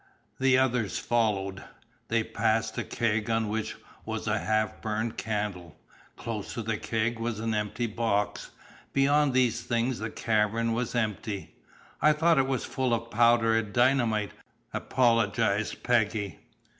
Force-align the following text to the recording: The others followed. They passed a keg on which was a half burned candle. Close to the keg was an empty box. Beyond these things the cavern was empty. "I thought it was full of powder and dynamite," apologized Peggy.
The 0.39 0.57
others 0.57 0.97
followed. 0.97 1.63
They 2.07 2.23
passed 2.23 2.75
a 2.79 2.83
keg 2.83 3.29
on 3.29 3.49
which 3.49 3.75
was 4.03 4.25
a 4.25 4.39
half 4.39 4.81
burned 4.81 5.15
candle. 5.15 5.75
Close 6.17 6.55
to 6.55 6.63
the 6.63 6.77
keg 6.77 7.19
was 7.19 7.39
an 7.39 7.53
empty 7.53 7.85
box. 7.85 8.49
Beyond 8.93 9.31
these 9.35 9.61
things 9.61 9.99
the 9.99 10.09
cavern 10.09 10.73
was 10.73 10.95
empty. 10.95 11.53
"I 12.01 12.13
thought 12.13 12.39
it 12.39 12.47
was 12.47 12.65
full 12.65 12.95
of 12.95 13.11
powder 13.11 13.55
and 13.55 13.71
dynamite," 13.71 14.31
apologized 14.73 15.83
Peggy. 15.83 16.39